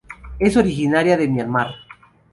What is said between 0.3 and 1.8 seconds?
Es originaria de Myanmar.